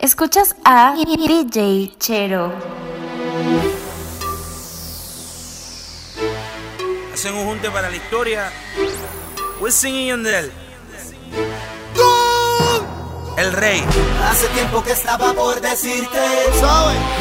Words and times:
Escuchas 0.00 0.54
a 0.64 0.94
DJ 0.94 1.92
Chero. 1.98 2.52
Hacen 7.12 7.34
un 7.34 7.46
junte 7.46 7.68
para 7.68 7.90
la 7.90 7.96
historia. 7.96 8.52
Wisin 9.60 9.94
y 9.96 10.06
Yandel. 10.06 10.52
El 13.38 13.52
rey. 13.52 13.84
Hace 14.30 14.46
tiempo 14.48 14.84
que 14.84 14.92
estaba 14.92 15.32
por 15.32 15.60
decirte 15.60 16.18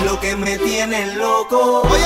lo 0.06 0.20
que 0.20 0.36
me 0.36 0.60
tiene 0.60 1.16
loco. 1.16 1.82
Oye, 1.82 2.06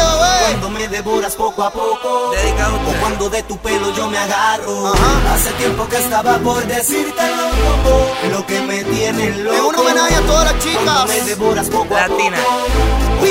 Cuando 0.51 0.69
me 0.69 0.87
devoras 0.87 1.35
poco 1.35 1.63
a 1.63 1.71
poco. 1.71 2.31
Dedicado 2.31 2.77
O 2.77 3.01
cuando 3.01 3.29
de 3.29 3.43
tu 3.43 3.57
pelo 3.57 3.93
yo 3.93 4.07
me 4.09 4.17
agarro. 4.17 4.87
Ajá. 4.93 5.33
Hace 5.33 5.51
tiempo 5.51 5.85
que 5.89 5.97
estaba 5.97 6.37
por 6.37 6.65
decirte 6.65 7.21
loco, 7.83 8.07
lo 8.31 8.45
que 8.45 8.61
me 8.61 8.83
tiene 8.83 9.29
loco. 9.37 9.55
Es 9.55 9.61
un 9.61 9.75
homenaje 9.75 10.15
a 10.15 10.21
todas 10.21 10.45
las 10.53 10.63
Cuando 10.63 11.05
me 11.05 11.13
chicas. 11.13 11.25
devoras 11.25 11.69
poco 11.69 11.95
a 11.95 12.07
Latina. 12.07 12.37
poco. 12.37 13.21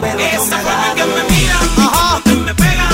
Me 0.00 0.34
Esa 0.34 0.58
que 0.94 1.04
me 1.04 1.22
mira, 1.34 1.58
Ajá. 1.78 2.20
que 2.24 2.30
me 2.34 2.54
pega 2.54 2.88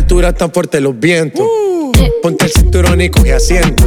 altura 0.00 0.32
tan 0.32 0.50
fuerte 0.50 0.80
los 0.80 0.98
vientos. 0.98 1.42
Uh. 1.42 1.92
Ponte 2.22 2.46
el 2.46 2.50
cinturón 2.50 3.00
y 3.00 3.10
coge 3.10 3.34
asiento. 3.34 3.84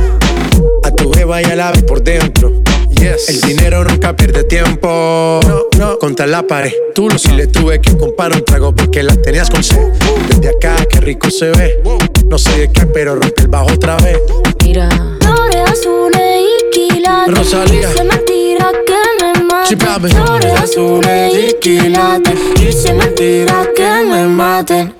A 0.83 0.91
tu 0.91 1.11
jeva 1.11 1.41
y 1.41 1.45
a 1.45 1.55
la 1.55 1.69
ave 1.69 1.81
por 1.83 2.03
dentro. 2.03 2.61
Yes. 2.91 3.29
El 3.29 3.41
dinero 3.41 3.83
nunca 3.83 4.15
pierde 4.15 4.43
tiempo. 4.43 5.39
No, 5.47 5.63
no. 5.77 5.99
Contra 5.99 6.27
la 6.27 6.43
pared. 6.43 6.71
Tú 6.93 7.09
lo 7.09 7.17
sí 7.17 7.31
le 7.31 7.47
tuve 7.47 7.81
que 7.81 7.97
comprar 7.97 8.31
un 8.33 8.45
trago 8.45 8.75
porque 8.75 9.01
las 9.01 9.21
tenías 9.21 9.49
con 9.49 9.63
sed. 9.63 9.87
Desde 10.29 10.49
acá, 10.49 10.75
qué 10.85 11.01
rico 11.01 11.29
se 11.31 11.49
ve. 11.49 11.81
No 12.29 12.37
sé 12.37 12.57
de 12.59 12.71
qué, 12.71 12.85
pero 12.85 13.15
rompe 13.15 13.41
el 13.41 13.47
bajo 13.47 13.73
otra 13.73 13.97
vez. 13.97 14.19
Mira. 14.63 14.89
Flores 15.19 15.71
azules 15.71 16.43
y 16.43 16.69
quilates. 16.71 17.37
Rosalía. 17.37 17.89
Dice 17.89 18.03
mentira 18.03 18.71
que 18.85 19.23
me 19.23 19.43
mate. 19.45 19.75
Flores 20.09 20.53
azules 20.61 21.33
y 21.33 21.59
quilates. 21.59 22.39
Dice 22.59 22.93
mentira 22.93 23.67
que 23.75 24.05
me 24.09 24.27
mate 24.27 24.93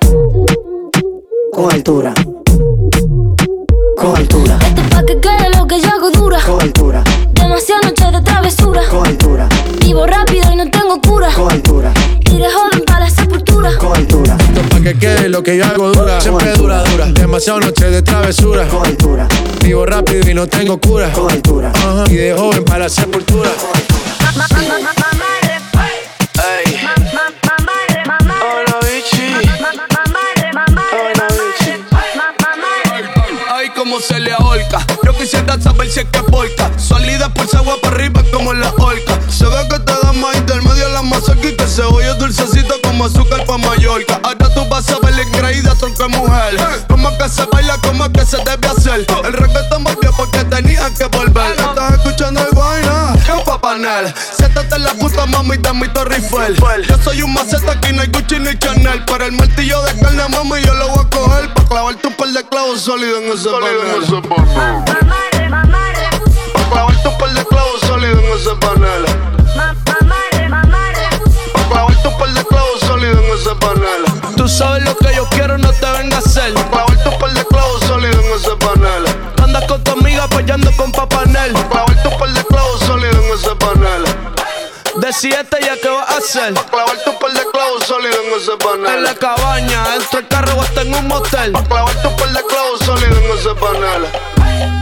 con 1.54 1.72
altura. 1.72 2.12
Con 3.96 4.16
altura. 4.16 4.58
Esto 4.60 4.80
es 4.80 4.88
pa' 4.88 5.04
que 5.04 5.20
quede 5.20 5.56
lo 5.56 5.66
que 5.66 5.80
yo 5.80 5.88
hago 5.88 6.10
dura. 6.10 6.38
Con 6.44 6.60
altura. 6.60 7.04
Demasiadas 7.30 7.84
noches 7.84 8.12
de 8.12 8.20
travesura. 8.22 8.82
Con 8.90 9.06
altura. 9.06 9.48
Vivo 9.80 10.04
rápido 10.04 10.52
y 10.52 10.56
no 10.56 10.68
tengo 10.68 11.00
cura. 11.00 11.28
Con 11.32 11.52
altura. 11.52 11.92
Iré 12.32 12.46
joven 12.50 12.84
para 12.84 13.00
la 13.00 13.10
sepultura. 13.10 13.70
Con 13.78 13.96
altura. 13.96 14.36
Esto 14.36 14.60
es 14.60 14.68
pa' 14.68 14.80
que 14.80 14.98
quede 14.98 15.28
lo 15.28 15.42
que 15.44 15.56
yo 15.56 15.64
hago 15.64 15.92
dura. 15.92 16.20
Siempre 16.20 16.52
dura, 16.54 16.82
dura. 16.82 17.06
Demasiadas 17.12 17.66
noches 17.66 17.90
de 17.92 18.02
travesura. 18.02 18.66
Con 18.66 18.84
altura. 18.84 19.28
Vivo 19.62 19.86
rápido 19.86 20.28
y 20.28 20.34
no 20.34 20.48
tengo 20.48 20.80
cura. 20.80 21.12
Con 21.12 21.30
altura. 21.30 21.72
Y 22.10 22.14
de 22.14 22.34
joven 22.34 22.64
para 22.64 22.80
la 22.80 22.88
sepultura. 22.88 23.50
cómo 33.94 34.06
se 34.06 34.18
le 34.18 34.32
ahorca. 34.32 34.84
Yo 35.04 35.16
quisiera 35.16 35.60
saber 35.60 35.88
si 35.88 36.00
es 36.00 36.06
que 36.06 36.20
porca. 36.24 36.68
Salida 36.78 37.32
por 37.32 37.46
agua 37.54 37.76
para 37.80 37.94
arriba 37.94 38.22
como 38.32 38.52
la 38.52 38.70
horca. 38.70 39.20
Se 39.28 39.44
ve 39.44 39.68
que 39.70 39.78
te 39.78 39.92
da 39.92 40.12
más 40.12 40.34
intermedio 40.36 40.88
la 40.88 41.02
mazorca 41.02 41.48
y 41.48 41.56
que 41.56 41.66
se 41.68 41.82
oye 41.82 42.12
dulcecito 42.14 42.74
como 42.82 43.04
azúcar 43.04 43.44
pa' 43.46 43.56
Mallorca. 43.58 44.20
Ahora 44.24 44.52
tú 44.52 44.66
vas 44.68 44.88
a 44.90 44.98
ver 44.98 45.14
la 45.14 45.22
increíble 45.22 45.70
tronco 45.78 46.08
mujer. 46.08 46.56
Como 46.88 47.16
que 47.18 47.28
se 47.28 47.44
baila, 47.44 47.78
como 47.78 48.12
que 48.12 48.26
se 48.26 48.38
debe 48.38 48.66
hacer. 48.66 49.06
El 49.24 49.32
reggaetón 49.32 49.84
volvió 49.84 50.12
porque 50.16 50.44
tenía 50.44 50.90
que 50.98 51.04
volver. 51.06 51.52
Estás 51.52 51.92
escuchando 51.92 52.40
el 52.40 52.50
guayna, 52.50 53.12
un 53.36 53.44
papanel. 53.44 54.12
Métete 54.54 54.78
la 54.78 54.94
puta 54.94 55.26
mami 55.26 55.56
de 55.56 55.72
mi 55.72 55.88
Torre 55.88 56.20
Yo 56.88 56.96
soy 57.02 57.22
un 57.22 57.32
maceta, 57.32 57.72
aquí 57.72 57.92
no 57.92 58.02
hay 58.02 58.08
Gucci 58.08 58.38
ni 58.38 58.56
Chanel. 58.56 59.04
Pero 59.04 59.26
el 59.26 59.32
martillo 59.32 59.82
de 59.82 59.98
carne, 59.98 60.22
mami, 60.28 60.62
yo 60.64 60.72
lo 60.74 60.90
voy 60.90 61.04
a 61.04 61.08
coger. 61.10 61.52
Pa' 61.54 61.64
clavarte 61.64 62.06
un 62.06 62.14
par 62.14 62.28
de 62.28 62.48
clavos 62.48 62.80
sólidos 62.80 63.20
en 63.22 63.32
ese 63.32 63.50
panel. 63.50 63.76
Pa' 64.30 64.36
clavarte 66.70 67.08
un 67.08 67.18
par 67.18 67.34
de 67.34 67.44
clavos 67.46 67.80
sólidos 67.80 68.22
en 68.22 68.30
ese 68.38 68.54
panel. 68.60 69.04
Pa' 69.50 69.74
clavarte 71.68 72.08
un 72.08 72.18
par 72.18 72.32
de 72.32 72.44
clavos 72.44 72.80
sólidos 72.80 73.24
en 73.24 73.30
ese 73.34 73.54
panel. 73.56 74.04
Tú 74.36 74.48
sabes 74.48 74.84
lo 74.84 74.96
que 74.96 75.12
yo 75.16 75.28
quiero, 75.30 75.58
no 75.58 75.72
te 75.72 75.90
vengas 75.98 76.26
a 76.26 76.28
hacer. 76.28 76.54
Pa' 76.54 76.70
clavarte 76.70 77.08
un 77.08 77.18
par 77.18 77.34
de 77.34 77.44
clavos 77.44 77.80
sólidos 77.88 78.24
en 78.24 78.32
ese 78.32 78.54
panel. 78.56 79.04
Andas 79.42 79.64
con 79.64 79.82
tu 79.82 79.90
amiga, 79.90 80.28
pues 80.28 80.44
apoyando 80.44 80.70
con 80.76 80.92
papá 80.92 81.13
7 85.16 85.58
ya 85.60 85.76
qué 85.80 85.88
vas 85.88 86.10
a 86.10 86.16
hacer. 86.18 86.54
Pa' 86.54 86.64
clavar 86.64 86.98
tu 87.04 87.16
par 87.18 87.32
de 87.32 87.40
clavos 87.52 87.84
sólidos 87.84 88.18
en 88.26 88.40
ese 88.40 88.56
panel. 88.56 88.96
En 88.96 89.04
la 89.04 89.14
cabaña, 89.14 89.88
dentro 89.90 90.18
del 90.18 90.28
carro 90.28 90.54
o 90.56 90.62
hasta 90.62 90.82
en 90.82 90.92
un 90.92 91.06
motel. 91.06 91.52
Pa' 91.52 91.62
clavar 91.64 92.02
tu 92.02 92.16
par 92.16 92.32
de 92.32 92.42
clavos 92.42 92.80
sólidos 92.80 93.18
en 93.18 93.38
ese 93.38 93.54
panel. 93.54 94.08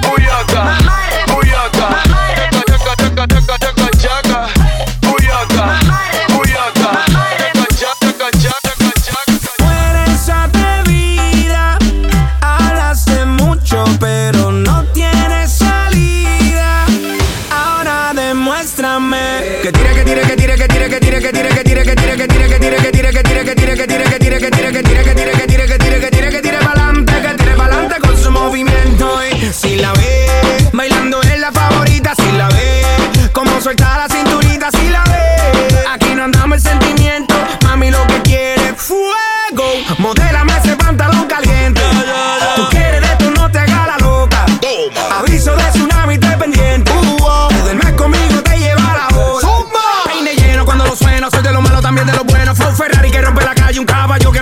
Buyaca, 0.01 0.79
buyaca. 1.27 2.52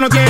no 0.00 0.08
tiene 0.08 0.29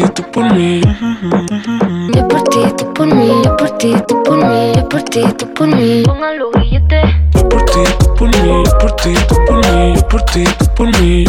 ti, 0.00 0.08
tú 0.14 0.22
por 0.32 0.52
mí. 0.54 0.80
Yo 2.14 2.28
por 2.28 2.42
ti, 2.44 2.60
tú 2.76 2.92
por 2.94 3.06
mí, 3.06 3.42
yo 3.44 3.56
por 3.56 3.70
ti, 3.78 3.94
tú 4.08 4.22
por 4.24 4.36
mí, 4.36 4.72
yo 4.74 4.88
por 4.88 5.02
ti, 5.02 5.22
tú 5.38 5.54
por 5.54 5.68
mí. 5.68 6.02
Pongan 6.04 6.38
los 6.38 6.50
billetes. 6.52 7.04
Yo 7.34 7.48
por 7.48 7.64
ti, 7.66 7.82
tú 7.98 8.14
por 8.14 8.28
mí, 8.28 8.64
yo 8.64 8.78
por 8.78 8.96
ti, 8.96 9.14
tú 9.28 9.36
por 9.46 9.56
mí, 9.66 9.94
yo 9.94 10.08
por 10.08 10.22
ti, 10.22 10.44
tú 10.58 10.66
por 10.74 11.00
mí. 11.00 11.24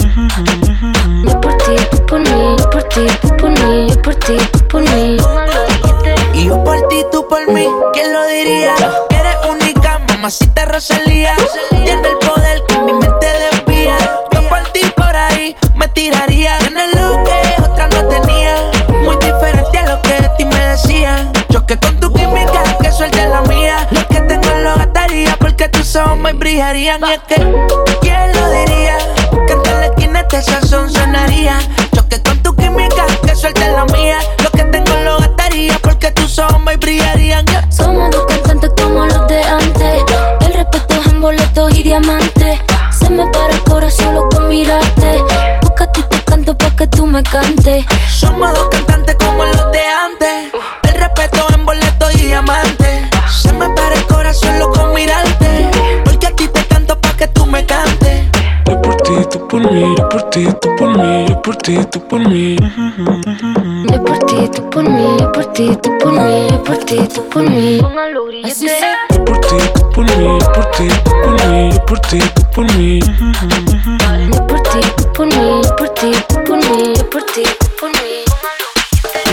Yo 1.26 1.42
por 1.42 1.58
ti, 1.58 1.76
tú 1.92 2.06
por 2.06 2.20
mí, 2.22 2.56
yo 2.58 2.70
por 2.70 2.84
ti, 2.84 3.06
tú 3.22 3.38
por 3.38 3.50
mí, 3.52 3.88
yo 3.90 4.02
por 4.02 4.16
ti, 4.16 4.38
tú 4.52 4.68
por 4.68 4.82
mí. 4.82 5.18
Pongan 5.20 5.48
los 5.48 5.68
billetes. 5.68 6.22
Y 6.34 6.46
yo 6.46 6.64
por 6.64 6.88
ti, 6.88 7.04
tú 7.12 7.28
por 7.28 7.52
mí, 7.52 7.68
¿quién 7.94 8.14
lo 8.14 8.26
diría? 8.28 8.74
Eres 9.10 9.38
única, 9.50 10.00
mamacita 10.10 10.66
Rosalía. 10.66 11.36
Tiene 11.70 12.08
el 12.08 12.18
poder 12.18 12.64
que 12.68 12.80
mi 12.80 12.94
mente 12.94 13.28
desvía. 13.28 13.98
Yo 14.32 14.50
por 14.50 14.64
ti 14.74 14.82
por 14.96 15.16
ahí 15.16 15.56
me 15.76 15.88
tiraría. 15.90 16.58
Tienes 16.60 16.95
lo 16.95 16.95
que 21.76 21.88
con 21.88 22.00
tu 22.00 22.14
química, 22.14 22.64
que 22.82 22.92
suelte 22.92 23.28
la 23.28 23.42
mía. 23.44 23.88
Lo 23.92 24.08
que 24.08 24.22
tengo 24.22 24.50
lo 24.60 24.76
gastaría 24.76 25.36
porque 25.38 25.68
tus 25.70 25.96
ojos 25.96 26.18
me 26.18 26.34
brillarían. 26.34 27.02
Y 27.06 27.12
es 27.12 27.20
que, 27.28 27.36
¿quién 28.02 28.34
lo 28.34 28.50
diría? 28.52 28.98
Que 29.48 29.54
en 29.54 29.80
la 29.80 29.86
esquina 29.86 30.20
este 30.22 30.42
sazón 30.42 30.92
sonaría. 30.92 31.60
Yo 31.94 32.08
que 32.08 32.22
con 32.22 32.38
tu 32.40 32.56
química, 32.56 33.06
que 33.26 33.36
suelte 33.36 33.70
la 33.72 33.86
mía. 33.86 34.20
Lo 34.44 34.52
que 34.52 34.64
tengo 34.66 34.96
lo 35.04 35.18
gastaría 35.20 35.78
porque 35.82 36.12
tus 36.12 36.40
ojos 36.40 36.62
me 36.62 36.78
brillarían. 36.78 37.46
Yeah. 37.48 37.72
Somos 37.72 38.12
dos 38.12 38.26
cantantes 38.26 38.72
como 38.82 39.06
los 39.06 39.28
de 39.28 39.44
antes. 39.44 40.04
El 40.42 40.54
respeto 40.54 40.96
es 41.02 41.08
en 41.08 41.22
boletos 41.22 41.78
y 41.78 41.84
diamantes. 41.84 42.60
Se 42.92 43.10
me 43.10 43.26
para 43.28 43.54
el 43.54 43.64
corazón 43.64 44.06
solo 44.06 44.30
con 44.30 44.50
mirarte. 44.50 45.24
Porque 45.62 45.84
a 45.84 45.92
ti 45.92 46.04
te 46.10 46.24
canto 46.24 46.58
pa' 46.58 46.76
que 46.76 46.88
tú 46.88 47.06
me 47.06 47.24
cantes. 47.24 47.86
Somos 48.10 48.54
dos 48.54 48.70
cantantes 48.70 49.16
como 49.16 49.44
los 49.46 49.72
de 49.72 49.80
antes. 49.80 50.85
El 51.96 52.02
respeto 52.02 52.10
en 52.10 52.10
boleto 52.10 52.12
y 52.12 52.28
diamante. 52.28 53.10
Se 53.30 53.54
me 53.54 53.70
para 53.70 53.96
el 53.96 54.06
corazón 54.06 54.60
loco 54.60 54.94
mirarte. 54.94 55.70
Porque 56.04 56.28
a 56.28 56.32
ti 56.32 56.48
te 56.48 56.66
canto 56.66 57.00
pa' 57.00 57.16
que 57.16 57.28
tú 57.28 57.46
me 57.46 57.66
cantes. 57.66 58.26
Yo 58.68 58.82
por 58.82 58.96
ti, 58.98 59.14
tú 59.30 59.48
por 59.48 59.72
mí, 59.72 59.96
yo 59.98 60.10
por 60.10 60.30
ti, 60.30 60.48
tú 60.62 60.76
por 60.76 60.98
mí, 60.98 61.26
yo 61.28 61.42
por 61.42 61.56
ti, 61.58 61.78
tú 61.92 62.00
por 62.08 62.20
mí. 62.28 62.56
Yo 63.92 64.04
por 64.04 64.20
ti, 64.20 64.50
tú 64.54 64.70
por 64.70 64.84
mí, 64.84 65.18
yo 65.20 65.32
por 65.32 65.46
ti, 65.54 65.78
tú 65.82 65.98
por 66.00 66.12
mí, 66.14 66.48
yo 66.50 66.64
por 66.64 66.78
ti, 66.78 66.98
tú 67.14 67.30
por 67.30 67.50
mí. 67.50 67.80
Los 68.14 68.28
billetes. 68.30 68.72
Yo 69.12 69.26
por 69.26 69.40
ti, 69.42 69.58
tú 69.74 69.90
por 69.92 70.18
mí, 70.18 70.40
yo 70.40 70.52
por 70.52 70.72
ti, 70.72 70.88
tú 71.04 71.12
por 71.24 71.48
mí, 71.48 71.72
yo 71.72 71.86
por 71.86 72.00
ti, 72.00 72.20
tú 72.20 72.42
por 72.54 72.76
mí. 72.76 73.00
Yo 73.00 74.48
por 74.48 74.62
ti, 74.62 74.80
tú 74.98 75.14
por 75.14 75.28
mí, 75.28 75.62
yo 75.64 75.76
por 75.76 75.90
ti, 75.90 76.12
tú 76.28 76.44
por 76.44 76.58
mí, 76.58 76.94
yo 76.96 77.10
por 77.10 77.24
ti, 77.24 77.44
tú 77.44 77.68
por 77.80 77.90
mí. 77.90 77.95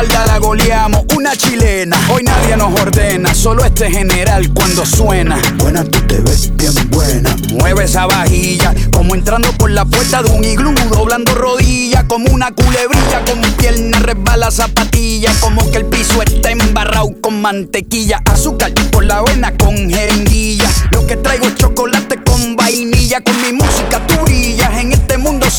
espalda 0.00 0.26
la 0.26 0.38
goleamos, 0.38 1.04
una 1.14 1.36
chilena. 1.36 1.96
Hoy 2.10 2.22
nadie 2.22 2.56
nos 2.56 2.78
ordena, 2.80 3.34
solo 3.34 3.64
este 3.64 3.90
general 3.90 4.50
cuando 4.54 4.86
suena. 4.86 5.38
Buena, 5.58 5.84
tú 5.84 6.00
te 6.06 6.20
ves 6.20 6.50
bien 6.56 6.72
buena. 6.90 7.36
Mueve 7.52 7.84
esa 7.84 8.06
vajilla, 8.06 8.74
como 8.92 9.14
entrando 9.14 9.52
por 9.52 9.70
la 9.70 9.84
puerta 9.84 10.22
de 10.22 10.30
un 10.30 10.44
iglú, 10.44 10.72
doblando 10.90 11.34
rodillas, 11.34 12.04
como 12.04 12.32
una 12.32 12.50
culebrilla, 12.52 13.24
con 13.26 13.40
pierna 13.56 13.98
resbala 13.98 14.50
zapatilla, 14.50 15.32
como 15.40 15.70
que 15.70 15.78
el 15.78 15.86
piso 15.86 16.22
está 16.22 16.50
embarrado 16.50 17.10
con 17.20 17.42
mantequilla, 17.42 18.22
azúcar 18.24 18.72
por 18.90 19.04
la 19.04 19.18
avena 19.18 19.52
con 19.56 19.74
jeringuilla. 19.90 20.70
Lo 20.92 21.06
que 21.06 21.16
traigo 21.16 21.46
es 21.46 21.56
chocolate 21.56 22.22
con 22.24 22.56
vainilla, 22.56 23.20
con 23.20 23.40
mi 23.42 23.52
música 23.52 24.00
tú 24.06 24.24
brillas. 24.24 24.78
En 24.78 24.92
este 24.92 25.09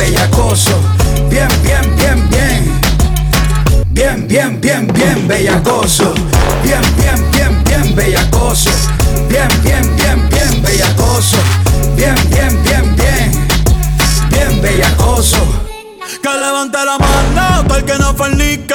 bellacoso. 0.00 0.76
Bien, 1.28 1.48
bien, 1.62 1.96
bien, 1.96 2.28
bien. 2.30 2.80
Bien, 3.90 4.26
bien, 4.26 4.60
bien, 4.60 4.86
bien 4.86 5.28
bellacoso. 5.28 6.14
Bien, 6.62 6.80
bien, 6.96 7.30
bien, 7.32 7.64
bien 7.64 7.94
bellacoso. 7.94 8.70
Bien, 9.28 9.48
bien, 9.62 9.84
bien, 9.96 10.28
bien 10.30 10.62
bellacoso. 10.62 11.36
Bien, 11.96 12.14
bien, 12.30 12.62
bien, 12.62 12.96
bien. 12.96 13.30
Bien 14.30 14.62
bellacoso. 14.62 15.42
Que 16.22 16.32
levante 16.44 16.78
la 16.78 16.96
mano, 16.98 17.74
el 17.74 17.84
que 17.84 17.98
no 17.98 18.14
fornique. 18.14 18.74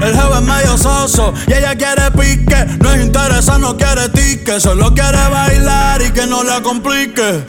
El 0.00 0.14
jefe 0.14 0.34
es 0.34 0.42
medio 0.42 0.78
soso 0.78 1.34
y 1.46 1.52
ella 1.52 1.74
quiere 1.74 2.10
pique. 2.12 2.64
No 2.80 2.92
es 2.92 3.04
interesa, 3.04 3.58
no 3.58 3.76
quiere 3.76 4.08
tique. 4.08 4.60
Solo 4.60 4.94
quiere 4.94 5.28
bailar 5.28 6.00
y 6.00 6.10
que 6.10 6.26
no 6.26 6.42
la 6.42 6.60
complique 6.62 7.44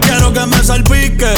quiero 0.00 0.32
que 0.32 0.46
me 0.46 0.62
salpique. 0.62 1.34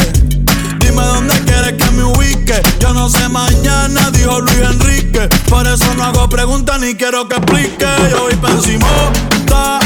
Dime 0.78 1.02
dónde 1.02 1.34
quieres 1.44 1.72
que 1.74 1.90
me 1.92 2.04
ubique. 2.04 2.60
Yo 2.80 2.94
no 2.94 3.08
sé 3.08 3.28
mañana, 3.28 4.10
dijo 4.10 4.40
Luis 4.40 4.58
Enrique. 4.58 5.28
Por 5.48 5.66
eso 5.66 5.94
no 5.94 6.04
hago 6.04 6.28
preguntas 6.28 6.80
ni 6.80 6.94
quiero 6.94 7.28
que 7.28 7.36
explique. 7.36 7.86
Yo 8.10 8.22
voy 8.22 8.36
pa' 8.36 8.50
encima, 8.50 8.86
ta. 9.46 9.78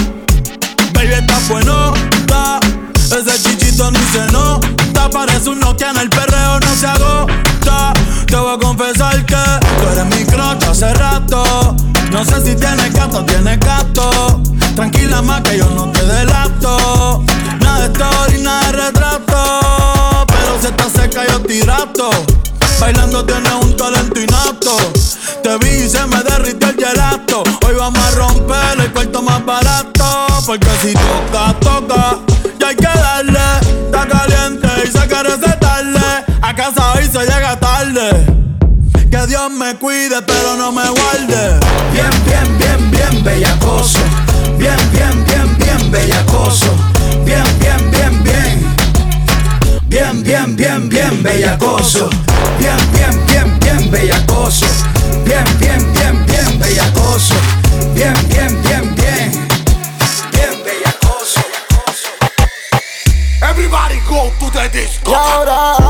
Baby, 0.95 1.15
está 1.15 1.39
bueno, 1.49 1.95
ta. 2.27 2.61
Ese 2.95 3.43
chichito 3.43 3.91
ni 3.91 3.99
se 4.13 4.31
nota. 4.33 5.11
Parece 5.11 5.51
un 5.51 5.61
Nokia 5.61 5.91
en 5.91 5.99
el 5.99 6.09
perreo, 6.09 6.61
no 6.61 6.77
se 6.77 6.87
agota. 6.87 7.93
Te 8.27 8.37
voy 8.37 8.55
a 8.55 8.59
confesar 8.59 9.27
que 9.27 9.62
Tú 9.83 9.89
eres 9.89 10.17
mi 10.17 10.25
crocho 10.25 10.71
hace 10.71 10.95
rato. 10.95 11.77
No 12.13 12.25
sé 12.25 12.41
si 12.43 12.55
tienes 12.55 12.93
gato 12.93 13.25
tienes 13.25 13.59
gato. 13.59 14.41
Tranquila 14.77 15.21
más 15.23 15.41
que 15.43 15.59
yo 15.59 15.69
no 15.71 15.91
te 15.91 16.05
delato. 16.05 17.23
Nada 17.61 17.89
de 17.89 17.93
story, 17.93 18.43
nada 18.43 18.67
de 18.67 18.73
retrato. 18.73 20.27
Pero 20.29 20.61
si 20.61 20.67
estás 20.69 20.93
seca 20.93 21.27
yo 21.29 21.41
tirato. 21.41 22.11
Bailando 22.79 23.25
tienes 23.25 23.53
un 23.61 23.77
talento 23.77 24.21
inapto. 24.21 24.77
Te 25.43 25.59
vi 25.59 25.85
y 25.85 25.89
se 25.91 26.07
me 26.07 26.23
derritió 26.23 26.69
el 26.69 26.77
gelato. 26.77 27.43
Hoy 27.67 27.75
vamos 27.75 27.99
a 28.05 28.11
romper 28.13 28.81
el 28.85 28.93
cuarto 28.93 29.21
más 29.21 29.45
barato. 29.45 30.27
Porque 30.47 30.71
si 30.81 30.93
toca, 30.93 31.59
toca, 31.59 32.19
ya 32.61 32.69
hay 32.69 32.77
que 32.77 32.85
darle. 32.85 33.41
Está 33.87 34.07
caliente 34.07 34.69
y 34.85 34.93
se 34.93 35.09
quiere 35.09 35.31
sentarle. 35.31 36.25
A 36.41 36.55
casa 36.55 36.93
hoy 36.93 37.05
se 37.07 37.19
llega 37.19 37.59
tarde. 37.59 38.42
Dios 39.33 39.51
me 39.51 39.75
cuide, 39.77 40.21
pero 40.21 40.59
no 40.59 40.71
me 40.73 40.87
guarde. 40.91 41.59
Bien, 41.91 42.11
bien, 42.27 42.59
bien, 42.59 42.91
bien, 42.91 43.25
bellacoso. 43.25 43.99
Bien, 44.59 44.77
bien, 44.93 45.25
bien, 45.25 45.57
bien, 45.57 45.91
bellacoso. 45.91 46.67
Bien, 47.25 47.43
bien, 47.59 47.91
bien, 47.91 48.23
bien. 48.23 48.77
Bien, 49.87 50.23
bien, 50.23 50.55
bien, 50.55 50.87
bien, 50.91 51.23
bellacoso. 51.23 52.11
Bien, 52.59 52.77
bien, 52.93 53.27
bien, 53.27 53.59
bien, 53.59 53.91
bellacoso. 53.91 54.67
Bien, 55.25 55.45
bien, 55.59 55.81
bien, 55.95 56.27
bien, 56.27 56.59
bellacoso. 56.59 57.35
Bien, 57.95 58.13
bien, 58.29 58.63
bien, 58.65 58.95
bien. 58.95 59.49
Bien, 60.31 60.63
bellacoso. 60.63 61.41
Everybody 63.41 63.99
go 64.07 64.31
to 64.39 64.51
the 64.51 64.69
disco. 64.69 65.11
Y 65.11 65.15
ahora 65.15 65.82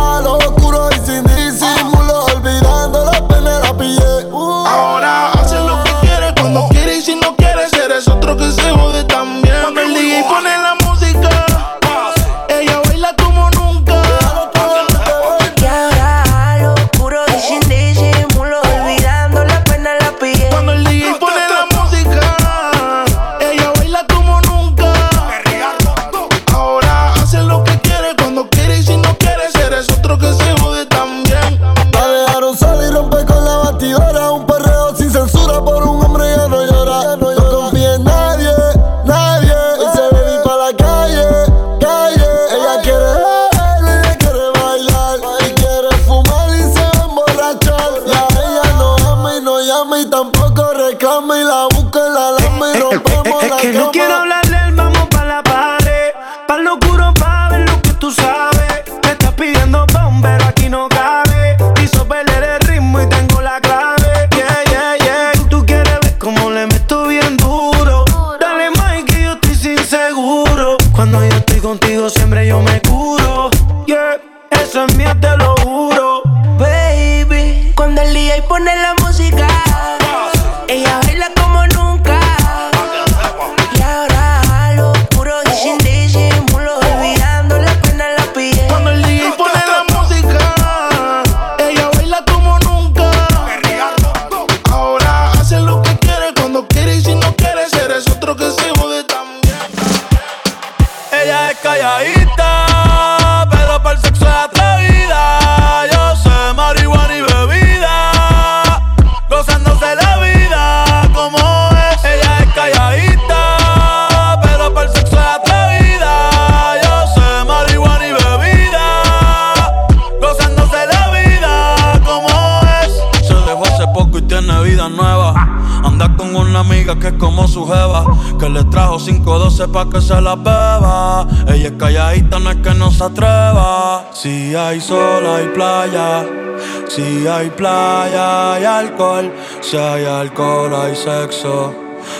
sexo. 141.02 141.74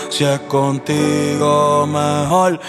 Si 0.09 0.23
es 0.23 0.39
contigo, 0.41 1.87
mejor. 1.87 2.59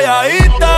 calladita. 0.00 0.77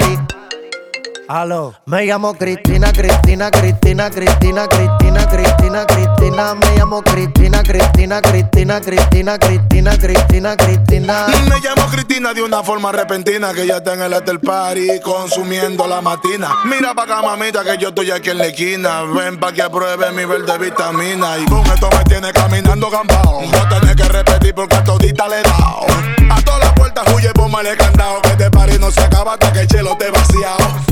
Aló. 1.33 1.73
Me 1.85 2.05
llamo 2.05 2.33
Cristina, 2.33 2.91
Cristina, 2.91 3.49
Cristina, 3.49 4.09
Cristina, 4.09 4.67
Cristina, 4.67 5.25
Cristina, 5.29 5.85
Cristina. 5.85 6.55
Me 6.55 6.75
llamo 6.77 7.01
Cristina, 7.03 7.63
Cristina, 7.63 8.21
Cristina, 8.21 8.81
Cristina, 8.81 9.39
Cristina, 9.39 9.97
Cristina, 9.97 10.57
Cristina. 10.57 11.27
Me 11.47 11.61
llamo 11.61 11.87
Cristina 11.89 12.33
de 12.33 12.41
una 12.41 12.61
forma 12.63 12.91
repentina 12.91 13.53
que 13.53 13.65
ya 13.65 13.77
está 13.77 13.93
en 13.93 14.01
el 14.01 14.13
after 14.13 14.41
party 14.41 14.99
consumiendo 14.99 15.87
la 15.87 16.01
matina. 16.01 16.49
Mira 16.65 16.93
pa' 16.93 17.03
acá, 17.03 17.21
mamita, 17.21 17.63
que 17.63 17.77
yo 17.77 17.89
estoy 17.89 18.11
aquí 18.11 18.31
en 18.31 18.37
la 18.37 18.47
esquina. 18.47 19.03
Ven 19.03 19.39
pa' 19.39 19.53
que 19.53 19.61
apruebe 19.61 20.11
mi 20.11 20.25
verde 20.25 20.57
vitamina. 20.57 21.37
Y 21.37 21.45
con 21.45 21.65
esto 21.67 21.89
me 21.97 22.03
tiene 22.09 22.33
caminando 22.33 22.89
gambao. 22.89 23.41
No 23.43 23.69
tenés 23.69 23.95
que 23.95 24.09
repetir 24.09 24.53
porque 24.53 24.75
a 24.75 24.83
todita 24.83 25.29
le 25.29 25.39
he 25.39 25.43
dado. 25.43 25.85
A 26.29 26.41
todas 26.41 26.59
las 26.59 26.73
puertas 26.73 27.05
huye, 27.15 27.29
póngale 27.31 27.77
candado. 27.77 28.21
Que 28.21 28.31
este 28.31 28.51
party 28.51 28.79
no 28.79 28.91
se 28.91 28.99
acaba 28.99 29.35
hasta 29.35 29.53
que 29.53 29.61
el 29.61 29.67
chelo 29.67 29.95
te 29.95 30.11
vaciado. 30.11 30.91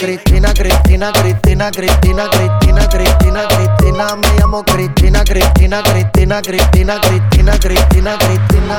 Cristina, 0.00 0.50
Cristina, 0.54 1.10
Cristina, 1.10 1.68
Cristina, 1.68 2.26
Cristina, 2.30 2.86
Cristina, 2.86 3.46
Cristina. 3.46 4.16
Me 4.16 4.34
llamo 4.38 4.62
Cristina, 4.62 5.22
Cristina, 5.22 5.82
Cristina, 5.82 6.40
Cristina, 6.40 6.98
Cristina, 6.98 7.58
Cristina, 7.58 8.16
Cristina. 8.16 8.78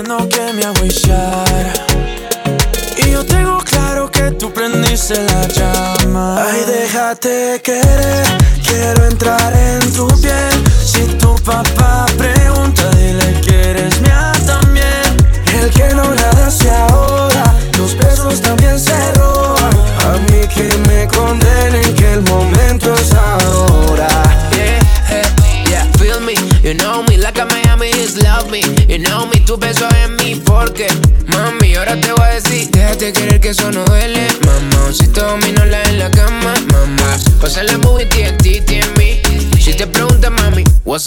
diciendo 0.00 0.28
que 0.28 0.52
me 0.52 0.64
agüillara 0.64 1.72
Y 2.96 3.10
yo 3.10 3.24
tengo 3.24 3.58
claro 3.58 4.10
que 4.10 4.30
tú 4.32 4.52
prendiste 4.52 5.14
la 5.24 5.46
llama. 5.48 6.46
Ay, 6.46 6.64
déjate 6.66 7.60
que 7.62 7.80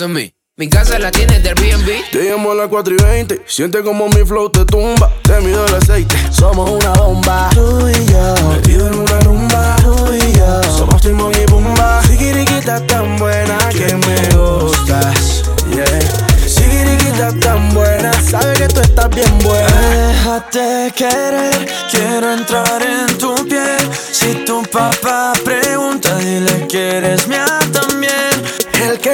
Mi 0.06 0.70
casa 0.70 1.00
la 1.00 1.12
tiene 1.12 1.40
del 1.40 1.56
BNB. 1.56 2.12
Te 2.12 2.30
llamo 2.30 2.52
a 2.52 2.56
las 2.56 2.68
4 2.68 2.94
y 2.94 3.04
20. 3.04 3.44
Siente 3.46 3.82
como 3.84 4.10
mi 4.10 4.26
flow 4.26 4.50
te 4.50 4.66
tumba. 4.66 5.10
Te 5.24 5.40
mido 5.40 5.66
el 5.66 5.76
aceite. 5.76 6.16
Somos 6.30 6.70
una 6.70 6.92
bomba. 6.94 7.50
Tú 7.54 7.88
y 7.88 8.12
yo. 8.12 8.50
Metido 8.50 8.88
en 8.88 8.96
una 8.96 9.20
rumba. 9.22 9.76
Tú 9.82 10.14
y 10.14 10.38
yo. 10.38 10.64
Somos 10.78 11.02
Timón 11.02 11.32
y 11.42 11.46
Pumba. 11.46 12.04
Sigiriquita 12.04 12.86
tan 12.86 13.16
buena 13.18 13.58
que 13.70 13.96
me 13.96 14.36
gustas. 14.36 15.44
Yeah. 15.74 17.40
Tan 17.40 17.74
buena. 17.74 18.12
Sabe 18.22 18.54
que 18.56 18.68
tú 18.68 18.82
estás 18.82 19.10
bien 19.10 19.40
buena. 19.40 20.08
Déjate 20.08 20.92
querer. 20.98 21.68
Quiero 21.90 22.34
entrar 22.34 22.82
en 22.82 23.18
tu 23.18 23.34
piel. 23.48 23.90
Si 24.12 24.34
tu 24.46 24.62
papá 24.64 25.32
pregunta, 25.46 26.18
dile 26.18 26.68
que 26.68 26.98
eres 26.98 27.26
mi 27.30 27.36
amor 27.36 27.63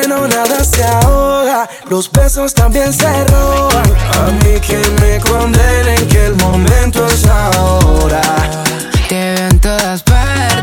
bueno 0.10 0.28
nada 0.28 0.64
se 0.64 0.84
ahoga, 0.84 1.70
los 1.90 2.12
besos 2.12 2.54
también 2.54 2.92
se 2.92 3.26
roban. 3.26 3.86
A 4.18 4.32
mí 4.44 4.60
que 4.60 4.78
me 5.02 5.20
condenen 5.20 6.08
que 6.08 6.26
el 6.28 6.36
momento 6.36 7.06
es 7.08 7.26
ahora. 7.28 8.22
Te 9.08 9.16
veo 9.16 9.50
en 9.50 9.60
todas 9.60 10.04
partes 10.04 10.59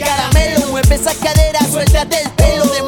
caramelo, 0.00 0.68
mueve 0.68 0.94
esa 0.94 1.14
cadera, 1.14 1.60
suéltate 1.70 2.22
el 2.22 2.30
pelo 2.30 2.64
de 2.66 2.82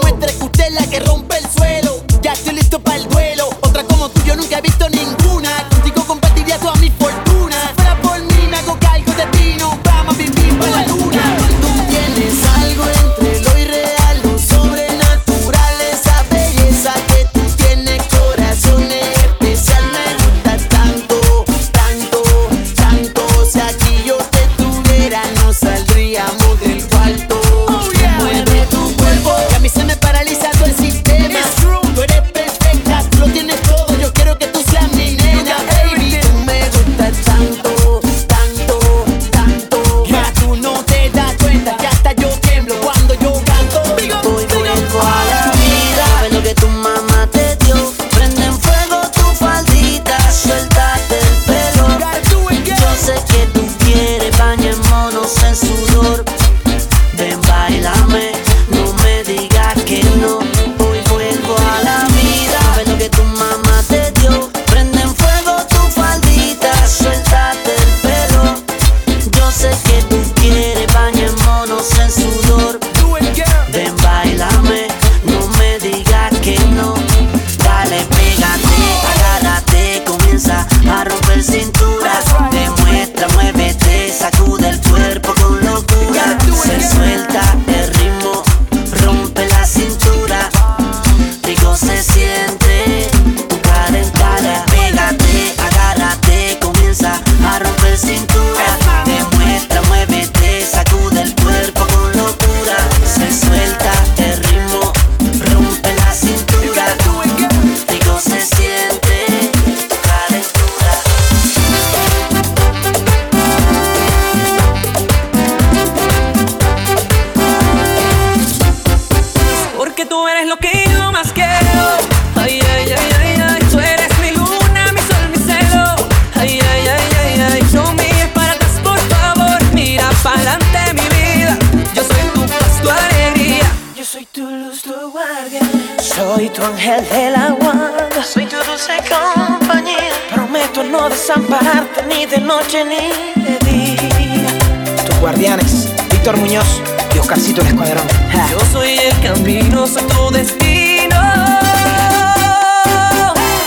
Yo 148.49 148.61
soy 148.71 148.91
el 148.91 149.21
camino, 149.21 149.87
soy 149.89 150.03
tu 150.05 150.31
destino. 150.31 151.17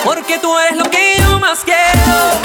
Porque 0.05 0.39
tú 0.39 0.57
eres 0.57 0.77
lo 0.77 0.89
que 0.89 1.17
yo 1.19 1.37
más 1.39 1.59
quiero. 1.65 2.44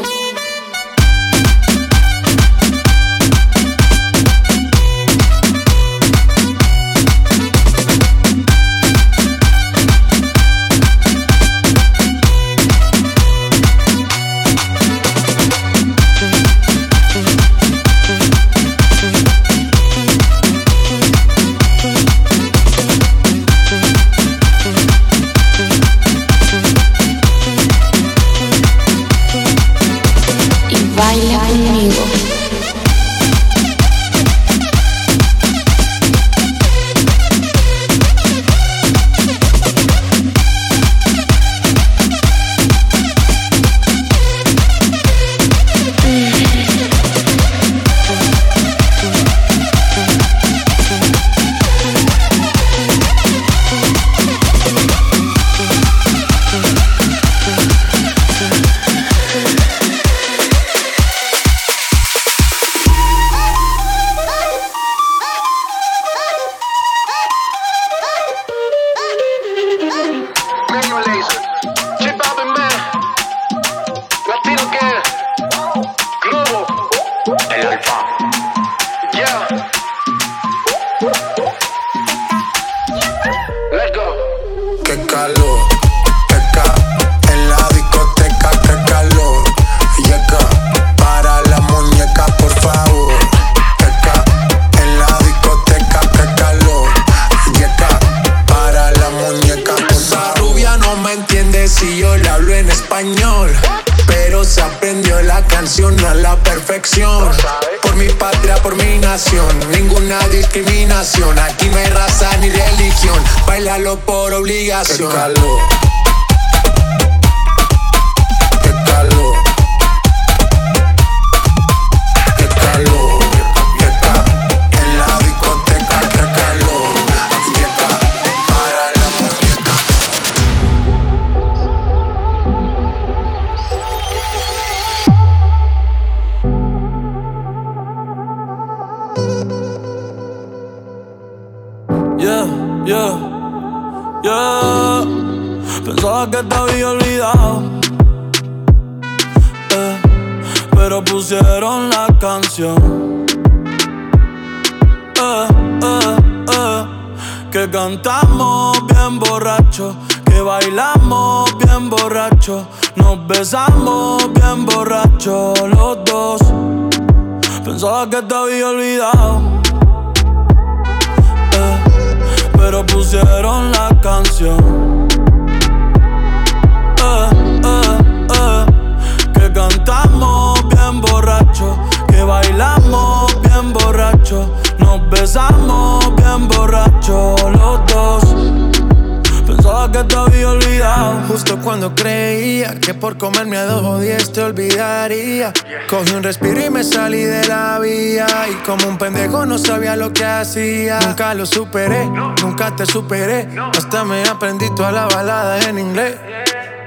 Como 198.65 198.87
un 198.87 198.97
pendejo 198.97 199.45
no 199.45 199.57
sabía 199.57 199.95
lo 199.95 200.13
que 200.13 200.25
hacía. 200.25 200.99
Nunca 200.99 201.33
lo 201.33 201.45
superé, 201.45 202.05
nunca 202.41 202.75
te 202.75 202.85
superé. 202.85 203.47
Hasta 203.77 204.03
me 204.03 204.23
aprendí 204.23 204.73
toda 204.75 204.91
la 204.91 205.05
balada 205.07 205.59
en 205.69 205.79
inglés. 205.79 206.15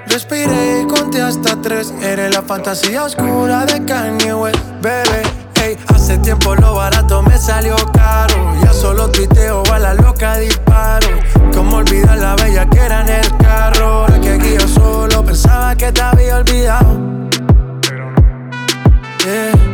Respiré 0.07 0.83
y 0.83 0.87
conté 0.87 1.22
hasta 1.22 1.61
tres. 1.61 1.93
Eres 2.03 2.35
la 2.35 2.43
fantasía 2.43 3.05
oscura 3.05 3.64
de 3.66 3.85
Kanye 3.85 4.35
West, 4.35 4.59
bebé. 4.81 5.22
Ey, 5.62 5.79
hace 5.95 6.18
tiempo 6.18 6.55
lo 6.55 6.75
barato 6.75 7.22
me 7.22 7.39
salió 7.39 7.77
caro. 7.93 8.35
Ya 8.62 8.72
solo 8.72 9.11
tuiteo 9.11 9.62
a 9.72 9.79
la 9.79 9.95
loca 9.95 10.37
disparo. 10.39 11.09
Como 11.53 11.79
olvidar 11.79 12.18
la 12.18 12.37
bella 12.37 12.68
que 12.68 12.79
era 12.79 13.01
en 13.01 13.09
el 13.09 13.37
carro. 13.39 14.07
La 14.09 14.20
que 14.20 14.33
aquí 14.33 14.55
yo 14.59 14.68
solo 14.68 15.25
pensaba 15.25 15.75
que 15.75 15.91
te 15.91 16.03
había 16.03 16.37
olvidado. 16.37 17.14
Yeah, 19.25 19.74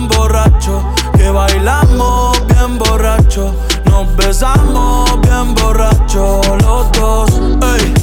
bien 0.00 0.08
borracho, 0.08 0.94
que 1.16 1.28
bailamos 1.28 2.46
bien 2.46 2.78
borracho, 2.78 3.54
nos 3.86 4.16
besamos 4.16 5.20
bien 5.20 5.54
borracho 5.54 6.40
los 6.60 6.92
dos. 6.92 7.30
Ey, 7.76 7.94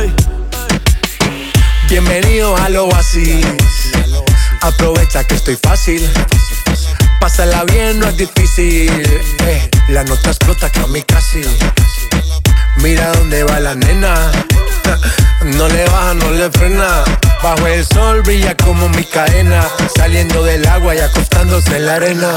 ey. 0.00 0.14
Bienvenido 1.88 2.56
al 2.56 2.76
oasis. 2.76 3.46
Aprovecha 4.62 5.22
que 5.24 5.34
estoy 5.34 5.56
fácil. 5.62 6.08
Pásala 7.20 7.64
bien, 7.64 8.00
no 8.00 8.08
es 8.08 8.16
difícil. 8.16 8.90
Eh, 9.46 9.70
la 9.88 10.02
nota 10.04 10.30
explota 10.30 10.70
que 10.70 10.80
a 10.80 10.86
mí 10.86 11.02
casi. 11.02 11.42
Mira 12.78 13.12
dónde 13.12 13.44
va 13.44 13.60
la 13.60 13.74
nena. 13.74 14.32
No 15.44 15.68
le 15.68 15.84
baja, 15.84 16.14
no 16.14 16.30
le 16.30 16.50
frena. 16.50 17.04
Bajo 17.42 17.66
el 17.66 17.84
sol 17.86 18.22
brilla 18.22 18.56
como 18.56 18.88
mi 18.88 19.04
cadena. 19.04 19.66
Saliendo 19.96 20.42
del 20.42 20.66
agua 20.66 20.94
y 20.94 21.00
acostándose 21.00 21.76
en 21.76 21.86
la 21.86 21.94
arena. 21.94 22.30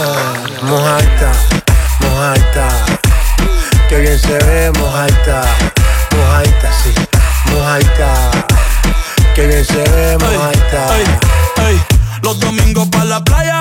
Mojaita, 0.64 1.32
mojaita. 2.02 2.68
Que 3.90 4.00
bien 4.00 4.20
se 4.20 4.38
ve, 4.38 4.72
mojaita. 4.78 5.42
Mojaita, 6.16 6.72
sí. 6.84 6.94
Mojaita. 7.52 8.14
Que 9.36 9.48
bien 9.48 9.66
se 9.66 9.84
ve, 9.84 10.18
mojaita. 10.18 10.88
Los 12.24 12.40
domingos 12.40 12.90
pa' 12.90 13.06
la 13.06 13.24
playa. 13.24 13.60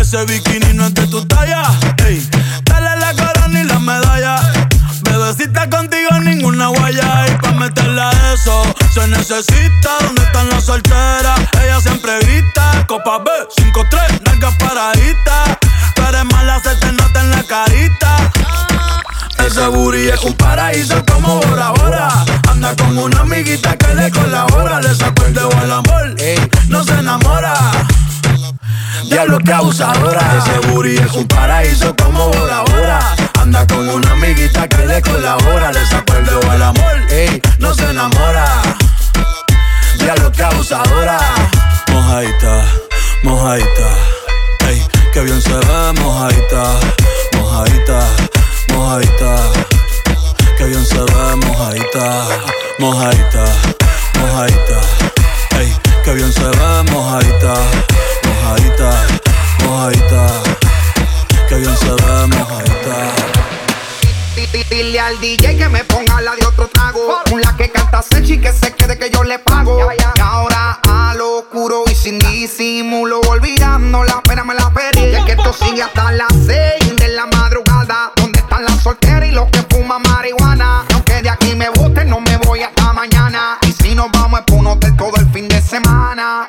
Ese 0.00 0.24
bikini 0.26 0.74
no 0.74 0.86
es 0.86 0.94
de 0.94 1.06
tu 1.08 1.24
talla. 1.26 1.62
Ey, 2.06 2.24
dale 2.64 3.00
la 3.00 3.12
corona 3.14 3.60
y 3.60 3.64
la 3.64 3.78
medalla. 3.80 4.52
Bebecita 5.28 5.68
contigo 5.68 6.08
ninguna 6.22 6.68
guaya. 6.68 7.26
Y 7.28 7.36
pa' 7.36 7.52
meterla 7.52 8.10
eso 8.32 8.62
se 8.94 9.06
necesita. 9.08 9.98
¿Dónde 10.00 10.22
están 10.22 10.48
las 10.48 10.64
solteras? 10.64 11.38
Ella 11.62 11.78
siempre 11.80 12.18
grita. 12.20 12.86
Copa 12.86 13.18
B, 13.18 13.30
5-3, 13.58 14.22
nalgas 14.24 14.54
paraditas. 14.54 15.58
Tú 15.94 16.02
eres 16.08 16.24
mala, 16.32 16.58
se 16.60 16.74
te 16.76 16.92
nota 16.92 17.20
en 17.20 17.30
la 17.30 17.42
carita. 17.42 18.16
Ese 19.46 19.66
booty 19.66 20.08
es 20.08 20.22
un 20.22 20.32
paraíso 20.32 21.04
como 21.04 21.40
Bora 21.40 21.70
Bora. 21.72 22.08
Anda 22.50 22.74
con 22.76 22.96
una 22.96 23.20
amiguita 23.20 23.76
que 23.76 23.94
le 23.94 24.10
colabora. 24.10 24.80
Le 24.80 24.94
sacó 24.94 25.26
el 25.26 25.34
dedo 25.34 25.50
al 25.60 25.72
amor, 25.72 26.16
no 26.68 26.84
se 26.84 26.92
enamora. 26.92 27.54
Diablo 29.04 29.38
que 29.38 29.52
abusadora. 29.52 30.20
Ese 30.38 30.68
booty 30.68 30.96
es 30.96 31.12
un 31.14 31.26
paraíso 31.26 31.94
como 31.96 32.28
Bora 32.28 32.62
Bora. 32.62 33.16
Anda 33.40 33.66
con 33.66 33.88
una 33.88 34.12
amiguita 34.12 34.68
que 34.68 34.86
le 34.86 35.00
colabora. 35.02 35.72
Le 35.72 35.86
sacó 35.86 36.14
el 36.14 36.24
dedo 36.24 36.50
al 36.50 36.62
amor, 36.62 36.96
no 37.58 37.74
se 37.74 37.90
enamora. 37.90 38.46
Diablo 39.98 40.32
que 40.32 40.42
abusadora. 40.42 41.18
Mojaita, 41.92 42.64
mojaita. 43.22 43.88
Ey, 44.68 44.82
que 45.12 45.20
bien 45.22 45.40
se 45.40 45.52
ve, 45.54 45.92
mojaita, 46.00 46.64
mojaita, 47.36 48.00
mojaita. 48.68 49.36
Que 50.56 50.64
bien 50.64 50.84
se 50.84 51.00
ve, 51.00 51.36
mojaita, 51.46 52.26
mojaita, 52.78 53.44
mojaita. 54.20 54.80
Ey, 55.58 55.72
que 56.04 56.14
bien 56.14 56.32
se 56.32 56.44
ve, 56.44 56.82
mojaita, 56.90 57.54
mojaita, 58.48 58.90
mojaita. 59.64 60.26
Que 61.48 61.54
bien 61.56 61.76
se 61.76 61.90
ve, 61.90 62.26
mojaita. 62.26 63.14
Dile 64.70 65.00
al 65.00 65.20
DJ 65.20 65.56
que 65.56 65.68
me 65.68 65.84
ponga 65.84 66.20
la 66.20 66.34
de 66.34 66.46
otro 66.46 66.68
trago. 66.68 67.18
Una 67.32 67.56
que 67.56 67.70
canta 67.70 68.02
Sechi 68.02 68.38
que 68.38 68.52
se 68.52 68.72
quede 68.72 68.98
que 68.98 69.10
yo 69.10 69.24
le 69.24 69.38
pago. 69.38 69.78
Y 69.92 70.20
ahora 70.20 70.78
a 70.88 71.14
lo 71.14 71.38
oscuro 71.38 71.84
y 71.90 71.94
sin 71.94 72.18
disimulo, 72.18 73.20
olvidando 73.28 74.04
la 74.04 74.22
pena 74.22 74.44
me 74.44 74.54
la 74.54 74.70
pedí. 74.70 75.00
Y 75.00 75.14
es 75.14 75.24
que 75.24 75.32
esto 75.32 75.52
sigue 75.52 75.82
hasta 75.82 76.12
las 76.12 76.32
seis 76.46 76.96
de 76.96 77.08
la 77.08 77.26
madrugada. 77.26 78.12
¿Dónde 78.16 78.38
están 78.40 78.64
las 78.64 78.82
solteras 78.82 79.28
y 79.28 79.32
los 79.32 79.50
que 79.50 79.62
fuman 79.68 80.02
marihuana? 80.02 80.84
Y 80.88 80.94
aunque 80.94 81.22
de 81.22 81.30
aquí 81.30 81.54
me 81.54 81.68
bote, 81.70 82.04
no 82.04 82.20
me 82.20 82.36
voy 82.38 82.62
hasta 82.62 82.92
mañana. 82.92 83.58
Y 83.62 83.72
si 83.72 83.94
nos 83.94 84.10
vamos 84.12 84.40
es 84.40 84.46
por 84.46 84.58
un 84.58 84.66
hotel 84.68 84.96
todo 84.96 85.16
el 85.16 85.28
fin 85.30 85.48
de 85.48 85.60
semana. 85.60 86.48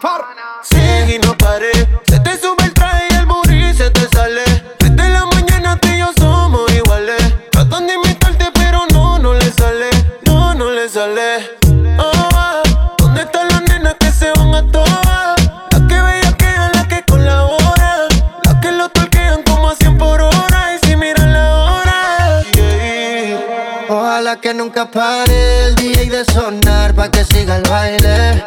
Que 24.41 24.53
nunca 24.53 24.85
pare 24.89 25.65
el 25.65 25.75
DJ 25.75 26.09
de 26.09 26.25
sonar 26.25 26.93
pa' 26.93 27.09
que 27.09 27.23
siga 27.25 27.57
el 27.57 27.63
baile. 27.63 28.43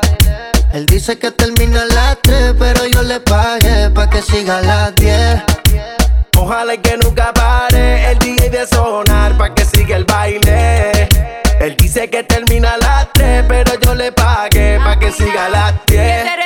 Él 0.72 0.86
dice 0.86 1.18
que 1.18 1.30
termina 1.30 1.82
a 1.82 1.86
las 1.86 2.18
3, 2.22 2.54
pero 2.58 2.86
yo 2.86 3.02
le 3.02 3.20
pagué 3.20 3.90
pa' 3.90 4.08
que 4.08 4.22
siga 4.22 4.58
a 4.58 4.62
las 4.62 4.94
10. 4.94 5.42
Ojalá 6.36 6.74
y 6.74 6.78
que 6.78 6.96
nunca 6.96 7.32
pare 7.32 8.10
el 8.10 8.18
DJ 8.18 8.50
de 8.50 8.66
sonar 8.66 9.36
pa' 9.36 9.54
que 9.54 9.64
siga 9.64 9.96
el 9.96 10.04
baile. 10.04 11.08
Él 11.60 11.76
dice 11.76 12.08
que 12.08 12.22
termina 12.22 12.72
a 12.72 12.78
las 12.78 13.12
3, 13.12 13.44
pero 13.48 13.72
yo 13.80 13.94
le 13.94 14.12
pagué 14.12 14.78
pa' 14.82 14.98
que 14.98 15.12
siga 15.12 15.46
a 15.46 15.48
las 15.50 15.74
10. 15.86 16.41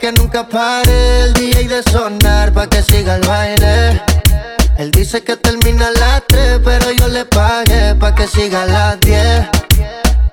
Que 0.00 0.10
nunca 0.10 0.48
pare 0.48 1.20
el 1.20 1.32
DJ 1.34 1.68
de 1.68 1.82
sonar 1.84 2.52
pa' 2.52 2.66
que 2.66 2.82
siga 2.82 3.14
el 3.14 3.20
baile. 3.20 4.02
Él 4.76 4.90
dice 4.90 5.22
que 5.22 5.36
termina 5.36 5.86
a 5.88 5.90
las 5.92 6.22
3, 6.26 6.60
pero 6.64 6.90
yo 6.90 7.06
le 7.06 7.24
pagué 7.24 7.94
pa' 7.94 8.12
que 8.12 8.26
siga 8.26 8.62
a 8.62 8.66
las 8.66 9.00
10. 9.00 9.46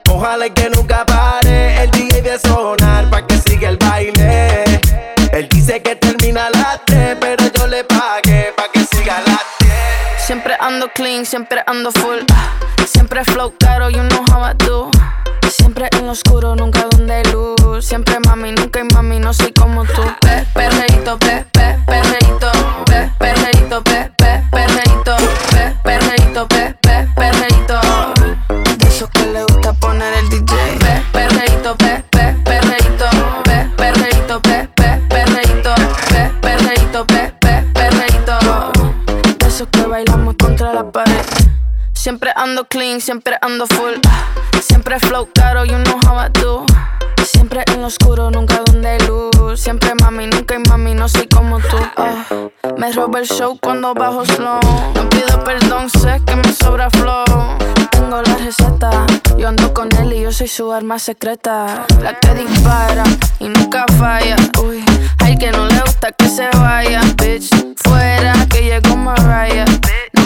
Ojalá 0.10 0.48
y 0.48 0.52
que 0.52 0.72
nunca 0.72 1.06
pare 1.06 1.84
el 1.84 1.92
DJ 1.92 2.24
de 2.24 2.40
sonar 2.40 3.12
pa' 3.12 3.28
que 3.28 3.38
siga 3.38 3.70
el 3.70 3.78
baile. 3.78 4.64
Él 5.34 5.48
dice 5.52 5.84
que 5.84 5.96
termina 5.96 6.48
a 6.48 6.50
las 6.50 6.80
3, 6.86 7.18
pero 7.20 7.46
yo 7.54 7.68
le 7.68 7.84
pagué 7.84 8.52
pa' 8.58 8.72
que 8.74 8.84
siga 8.86 9.18
a 9.18 9.22
las 9.22 9.46
10. 9.60 9.72
Siempre 10.26 10.58
ando 10.60 10.90
clean, 10.94 11.28
siempre 11.28 11.62
ando 11.68 11.92
full. 11.92 12.20
Siempre 12.88 13.24
flow 13.24 13.54
caro, 13.60 13.90
you 13.92 14.02
know 14.04 14.26
how 14.32 14.42
I 14.42 14.54
do. 14.66 14.90
Siempre 15.70 15.88
en 16.00 16.08
lo 16.08 16.14
oscuro, 16.14 16.56
nunca 16.56 16.88
donde 16.90 17.22
luz. 17.26 17.86
Siempre 17.86 18.18
mami, 18.26 18.54
nunca 18.54 18.80
hay 18.80 18.88
mami, 18.92 19.20
no 19.20 19.32
soy 19.36 19.54
como 19.54 19.84
tú. 19.86 20.02
Pe, 20.20 20.44
perreíto, 20.56 21.20
pe, 21.20 21.46
pe, 21.52 21.78
perreíto, 21.86 22.52
pe, 22.88 23.12
perreíto, 23.20 23.84
pe, 23.84 24.12
pe, 24.18 24.44
perreíto, 24.50 25.16
pe, 25.52 25.76
perreíto, 25.84 26.48
pe, 26.48 26.76
pe, 26.82 27.08
perreíto. 27.16 27.80
De 28.80 28.88
esos 28.88 29.12
que 29.12 29.28
le 29.28 29.44
Siempre 42.10 42.34
ando 42.36 42.66
clean, 42.66 43.02
siempre 43.02 43.38
ando 43.40 43.68
full. 43.68 43.94
Siempre 44.64 45.00
flow 45.00 45.30
caro, 45.32 45.64
you 45.64 45.78
know 45.84 46.00
how 46.08 46.18
I 46.18 46.30
do. 46.42 46.66
Siempre 47.24 47.64
en 47.68 47.82
lo 47.82 47.86
oscuro, 47.86 48.32
nunca 48.32 48.64
donde 48.66 48.98
luz. 49.06 49.60
Siempre 49.60 49.94
mami, 49.94 50.26
nunca 50.26 50.56
hay 50.56 50.64
mami, 50.68 50.96
no 50.96 51.08
soy 51.08 51.28
como 51.28 51.60
tú. 51.60 51.78
Ah, 51.98 52.26
me 52.78 52.92
roba 52.94 53.20
el 53.20 53.28
show 53.28 53.60
cuando 53.62 53.94
bajo 53.94 54.26
slow. 54.26 54.60
No 54.96 55.08
pido 55.08 55.44
perdón, 55.44 55.92
sé 55.92 56.20
que 56.26 56.36
me 56.36 56.52
sobra 56.52 56.90
flow. 56.90 57.26
Tengo 57.92 58.24
la 58.24 58.36
receta, 58.38 59.06
yo 59.38 59.48
ando 59.48 59.72
con 59.72 59.96
él 59.98 60.12
y 60.12 60.22
yo 60.22 60.32
soy 60.32 60.48
su 60.48 60.72
arma 60.72 60.98
secreta. 60.98 61.86
La 62.02 62.20
que 62.20 62.34
dispara 62.34 63.04
y 63.38 63.50
nunca 63.50 63.86
falla. 64.00 64.36
Uy, 64.64 64.84
hay 65.20 65.38
que 65.38 65.52
no 65.52 65.68
le 65.68 65.80
gusta 65.82 66.12
que 66.14 66.28
se 66.28 66.50
vaya, 66.58 67.02
bitch. 67.18 67.52
Fuera 67.84 68.34
que 68.50 68.64
llegó 68.64 68.96
Mariah 68.96 69.66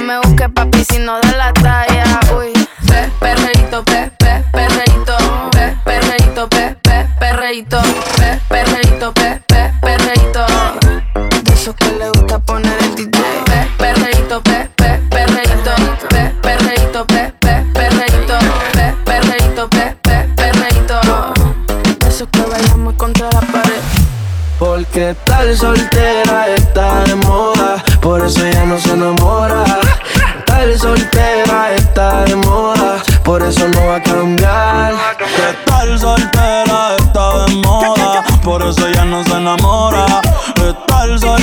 me 0.04 0.18
busques, 0.20 0.49
papi, 0.54 0.84
si 0.84 0.99
no 0.99 1.20
da 1.22 1.32
la 1.38 1.54
talla. 1.54 2.20
Uy, 2.38 2.51
pe, 2.88 3.10
perreíto, 3.20 3.84
pe, 3.84 4.12
pe, 4.18 4.43
perreito, 4.51 5.16
pe, 5.51 5.78
perreito, 5.86 6.47
pe, 6.49 6.76
pe, 6.82 7.08
perreíto, 7.20 7.82
pe, 8.18 8.39
perreíto, 8.49 9.14
pe, 9.14 9.41
pe, 9.47 9.72
perreíto. 9.82 10.45
De 11.43 11.54
esos 11.54 11.76
que 11.76 11.91
le 11.99 12.10
gusta 12.10 12.39
poner 12.39 12.78
el 12.82 12.95
DJ. 12.95 13.20
Pe, 13.45 13.68
perreíto, 13.78 14.41
pe, 14.41 14.70
pe, 14.76 14.99
perreito, 15.10 15.74
pe, 16.10 16.32
perreíto, 16.41 17.06
pe, 17.06 17.34
pe, 17.39 17.54
perreíto, 17.74 18.38
pe, 18.74 18.93
perreíto, 19.06 19.70
pe, 19.70 19.95
pe, 20.01 20.30
perreíto. 20.36 20.99
De 21.99 22.08
esos 22.10 22.28
que 22.30 22.41
bailamos 22.41 22.93
contra 22.95 23.30
la 23.32 23.41
pared. 23.41 23.82
Porque 24.60 25.16
tal 25.24 25.58
soltera 25.58 26.47
está 26.56 27.04
de 27.04 27.16
moda, 27.16 27.84
por 28.01 28.24
eso 28.26 28.47
ya 28.47 28.64
no 28.66 28.80
se 28.80 28.91
enamora 28.91 29.83
mujer 30.64 30.80
soltera 30.80 31.74
está 31.76 32.24
de 32.24 32.36
moda, 32.36 33.01
por 33.24 33.43
eso 33.43 33.68
no 33.68 33.86
va 33.88 33.95
a 33.97 34.01
cambiar. 34.01 34.93
Que 35.18 35.49
estar 35.49 35.99
soltera 35.99 36.95
está 36.97 37.45
de 37.45 37.55
moda, 37.55 38.24
por 38.43 38.61
eso 38.64 38.89
ya 38.89 39.03
no 39.05 39.24
se 39.24 39.34
enamora. 39.34 40.05
Estar 40.55 41.20
soltera 41.20 41.43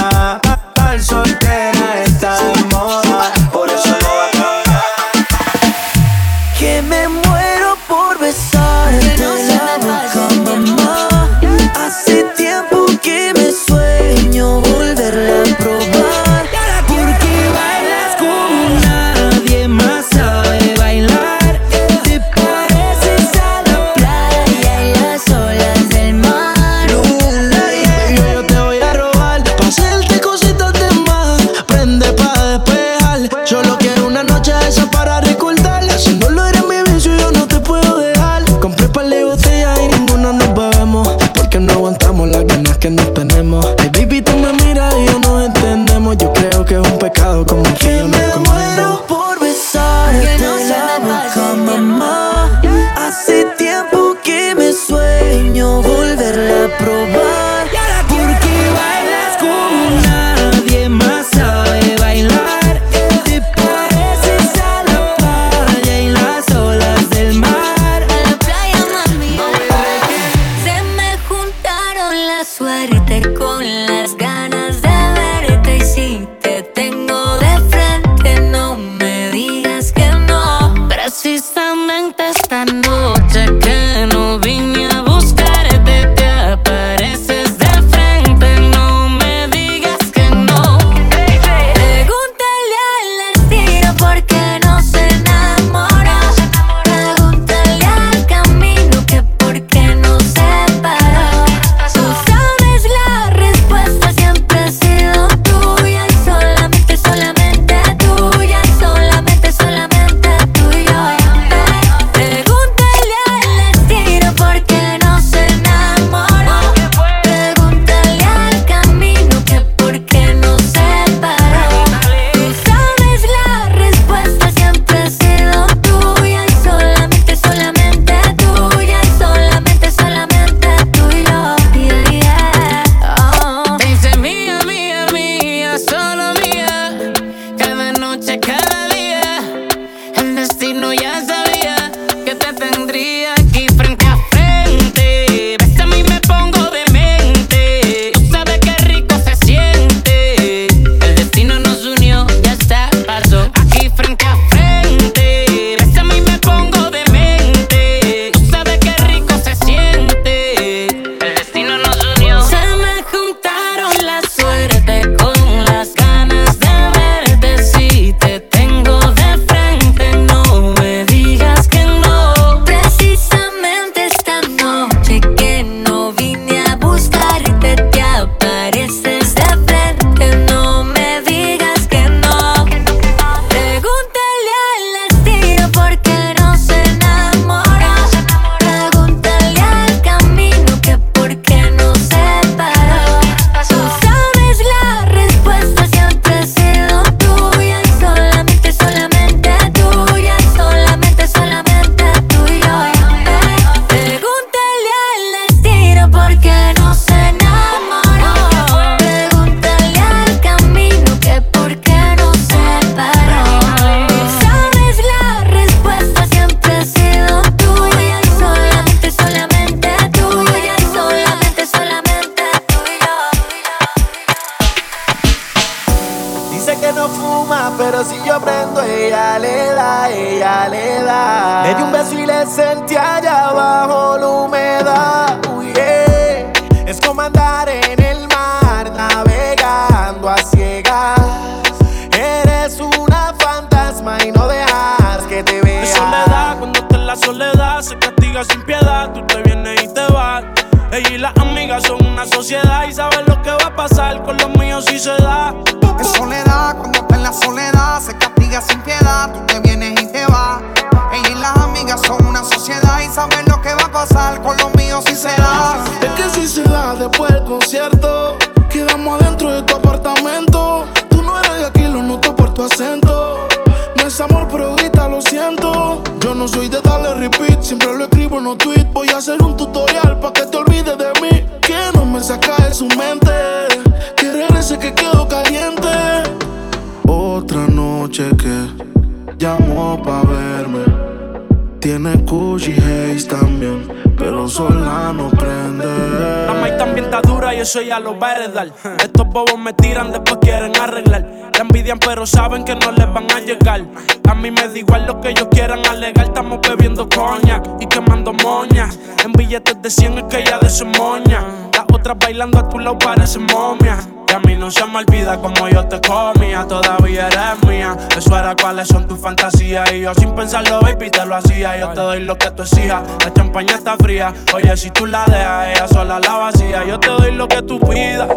yo 297.53 297.65
soy 297.65 297.91
a 297.91 297.99
los 297.99 298.17
Verdal. 298.19 298.73
Estos 298.99 299.27
bobos 299.27 299.57
me 299.57 299.73
tiran, 299.73 300.11
después 300.11 300.37
quieren 300.41 300.75
arreglar. 300.77 301.25
La 301.53 301.59
envidian, 301.59 301.99
pero 301.99 302.25
saben 302.25 302.63
que 302.63 302.75
no 302.75 302.91
les 302.91 303.11
van 303.11 303.29
a 303.31 303.39
llegar. 303.39 303.81
A 304.29 304.35
mí 304.35 304.51
me 304.51 304.67
da 304.67 304.77
igual 304.77 305.05
lo 305.05 305.19
que 305.19 305.29
ellos 305.29 305.47
quieran 305.51 305.85
alegar. 305.85 306.25
Estamos 306.25 306.59
bebiendo 306.61 307.07
coña 307.09 307.61
y 307.79 307.87
quemando 307.87 308.33
moñas. 308.33 308.97
En 309.23 309.33
billetes 309.33 309.81
de 309.81 309.89
100 309.89 310.17
es 310.19 310.23
que 310.25 310.43
ya 310.43 310.59
de 310.59 310.69
su 310.69 310.85
moña. 310.85 311.43
Las 311.73 311.85
otras 311.91 312.17
bailando 312.19 312.59
a 312.59 312.69
tu 312.69 312.79
lado 312.79 312.97
parecen 312.97 313.45
momias. 313.45 314.07
Que 314.31 314.37
a 314.37 314.39
mí 314.39 314.55
no 314.55 314.71
se 314.71 314.85
me 314.85 314.99
olvida 314.99 315.35
como 315.41 315.67
yo 315.67 315.85
te 315.89 315.99
comía. 315.99 316.65
Todavía 316.65 317.27
eres 317.27 317.67
mía. 317.67 317.97
Eso 318.15 318.37
era 318.37 318.55
cuáles 318.55 318.87
son 318.87 319.05
tus 319.05 319.19
fantasías. 319.19 319.91
Y 319.91 319.99
yo 319.99 320.13
sin 320.13 320.33
pensarlo, 320.33 320.79
baby, 320.79 321.09
te 321.09 321.25
lo 321.25 321.35
hacía. 321.35 321.77
Yo 321.77 321.89
te 321.89 321.99
doy 321.99 322.21
lo 322.21 322.37
que 322.37 322.49
tú 322.51 322.63
exijas. 322.63 323.01
La 323.25 323.33
champaña 323.33 323.75
está 323.75 323.97
fría. 323.97 324.33
Oye, 324.53 324.77
si 324.77 324.89
tú 324.89 325.05
la 325.05 325.25
dejas, 325.25 325.67
ella 325.67 325.87
sola 325.89 326.17
la 326.21 326.33
vacía. 326.37 326.85
Yo 326.85 326.97
te 326.97 327.09
doy 327.09 327.33
lo 327.33 327.45
que 327.49 327.61
tú 327.61 327.77
pidas. 327.81 328.29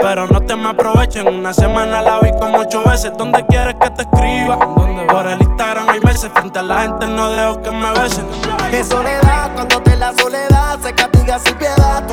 Pero 0.00 0.26
no 0.26 0.40
te 0.40 0.56
me 0.56 0.70
aprovechen. 0.70 1.28
Una 1.28 1.52
semana 1.52 2.00
la 2.00 2.20
vi 2.20 2.30
como 2.40 2.60
ocho 2.60 2.82
veces. 2.84 3.12
¿Dónde 3.18 3.44
quieres 3.44 3.74
que 3.74 3.90
te 3.90 4.04
escriba? 4.04 4.58
Por 5.06 5.26
el 5.26 5.42
Instagram 5.42 5.86
hay 5.86 6.00
meses. 6.00 6.30
Frente 6.32 6.60
a 6.60 6.62
la 6.62 6.80
gente 6.80 7.06
no 7.08 7.30
dejo 7.30 7.60
que 7.60 7.70
me 7.72 7.90
besen. 7.90 8.24
Qué 8.70 8.82
soledad 8.82 9.52
cuando 9.54 9.82
te 9.82 9.96
la 9.96 10.14
soledad 10.14 10.78
se 10.82 10.94
castiga 10.94 11.38
sin 11.40 11.56
piedad. 11.56 12.08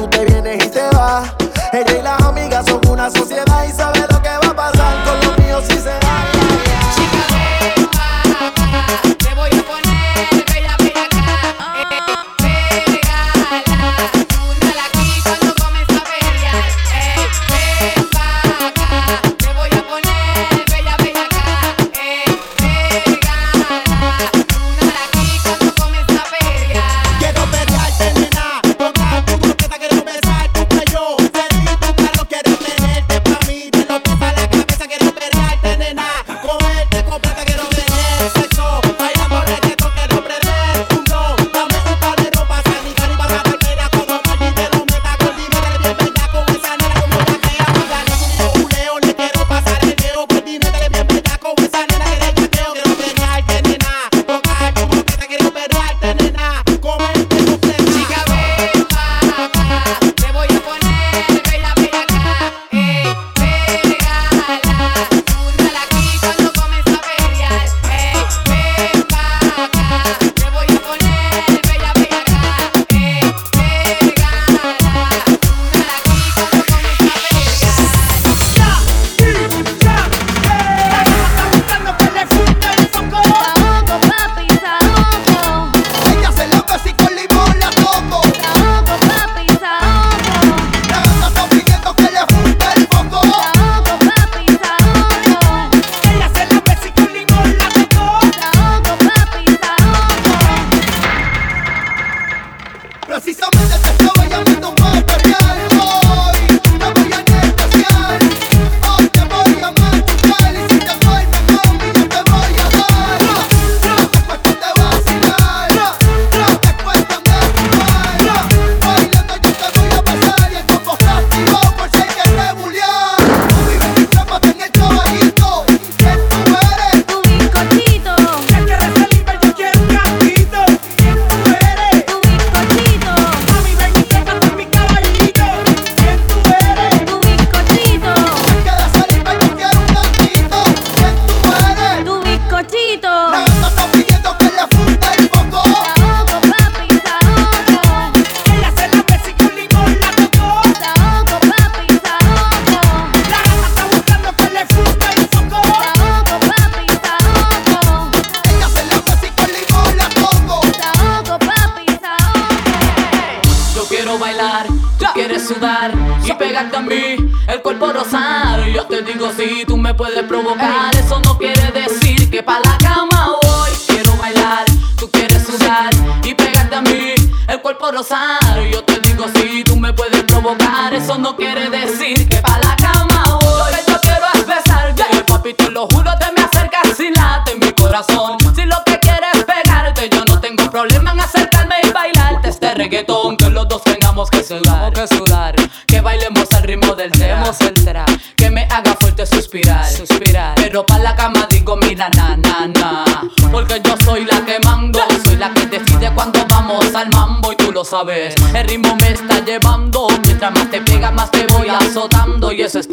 una 2.99 3.09
sociedad 3.11 3.65
y 3.65 3.71
saber 3.71 3.98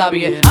I'll 0.06 0.12
be 0.12 0.20
you. 0.20 0.45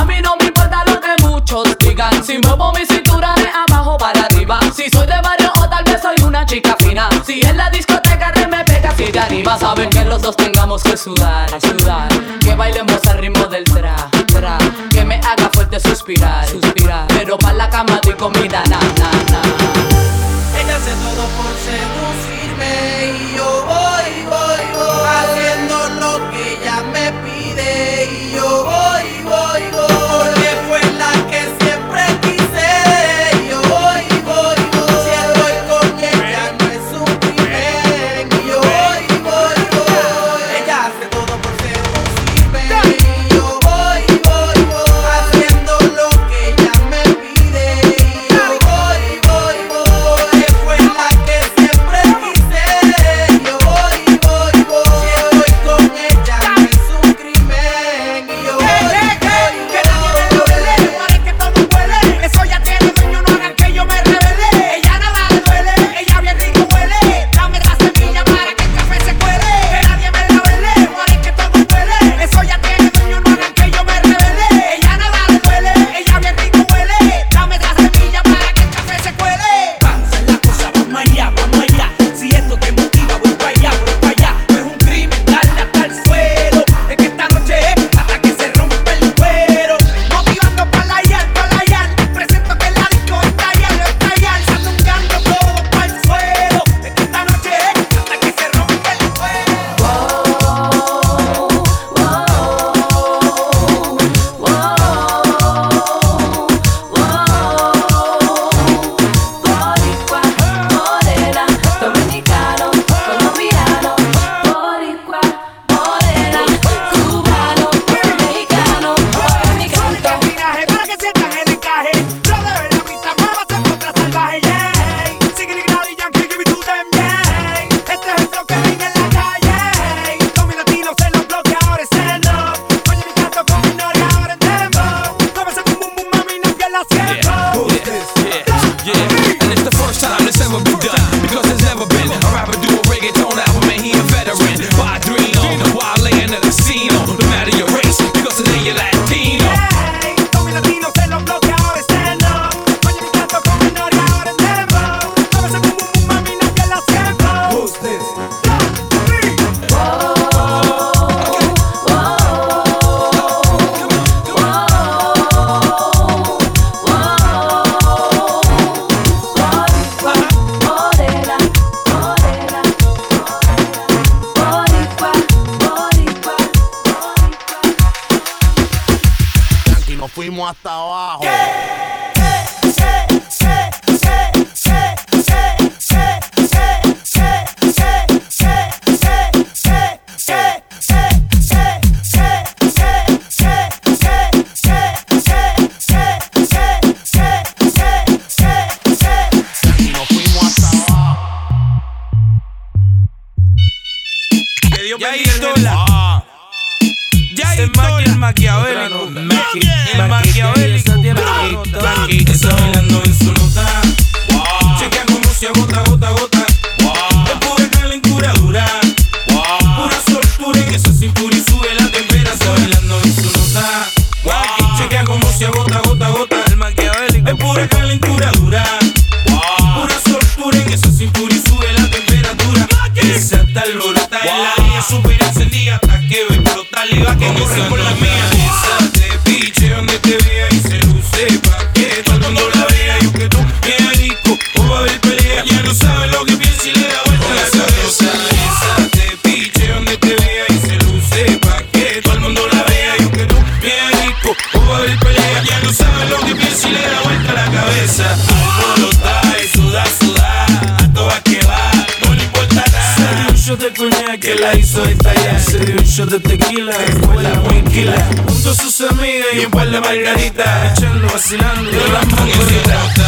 tranquila, 266.56 266.72
fue 267.12 267.22
la 267.22 267.42
tranquila. 267.42 268.08
Junto 268.26 268.50
a 268.50 268.54
sus 268.54 268.80
amigas 268.82 269.26
y 269.34 269.44
un 269.44 269.50
par 269.50 269.70
de 269.70 269.80
margaritas, 269.80 270.78
echando 270.78 271.08
vacilando 271.08 271.70
de 271.70 271.88
las 271.88 272.06
mangoritas. 272.06 273.05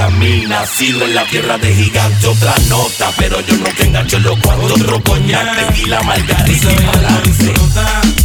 A 0.00 0.10
mí 0.10 0.44
nacido 0.48 1.04
en 1.04 1.14
la 1.14 1.24
tierra 1.26 1.58
de 1.58 1.72
gigante 1.72 2.26
otra 2.26 2.54
nota 2.68 3.10
pero 3.16 3.40
yo 3.40 3.56
no 3.56 3.66
te 3.76 3.84
engancho 3.84 4.16
en 4.16 4.22
los 4.24 4.38
cuantos 4.40 4.72
otro 4.72 5.02
coñac 5.02 5.68
tequila 5.68 6.02
margarita 6.02 6.72
y 6.72 6.76
pa'lante 6.76 8.23